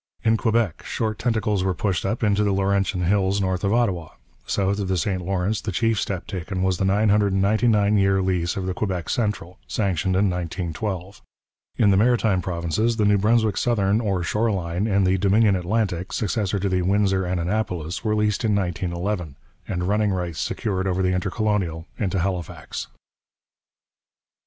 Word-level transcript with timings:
In 0.23 0.35
Quebec, 0.35 0.81
short 0.83 1.19
tentacles 1.19 1.63
were 1.63 1.75
pushed 1.75 2.07
up 2.07 2.23
into 2.23 2.43
the 2.43 2.51
Laurentian 2.53 3.03
hills 3.03 3.39
north 3.39 3.63
of 3.63 3.71
Ottawa; 3.71 4.09
south 4.47 4.79
of 4.79 4.87
the 4.87 4.97
St 4.97 5.21
Lawrence 5.23 5.61
the 5.61 5.71
chief 5.71 5.99
step 5.99 6.25
taken 6.25 6.63
was 6.63 6.79
the 6.79 6.85
999 6.85 7.97
year 7.97 8.19
lease 8.19 8.57
of 8.57 8.65
the 8.65 8.73
Quebec 8.73 9.11
Central, 9.11 9.59
sanctioned 9.67 10.15
in 10.15 10.27
1912. 10.27 11.21
In 11.77 11.91
the 11.91 11.97
Maritime 11.97 12.41
Provinces 12.41 12.97
the 12.97 13.05
New 13.05 13.19
Brunswick 13.19 13.57
Southern 13.57 14.01
or 14.01 14.23
Shore 14.23 14.49
line 14.49 14.87
and 14.87 15.05
the 15.05 15.19
Dominion 15.19 15.55
Atlantic, 15.55 16.11
successor 16.13 16.57
to 16.57 16.67
the 16.67 16.81
Windsor 16.81 17.23
and 17.23 17.39
Annapolis, 17.39 18.03
were 18.03 18.15
leased 18.15 18.43
in 18.43 18.55
1911, 18.55 19.35
and 19.67 19.87
running 19.87 20.09
rights 20.09 20.39
secured 20.39 20.87
over 20.87 21.03
the 21.03 21.13
Intercolonial 21.13 21.85
into 21.99 22.17
Halifax. 22.17 22.87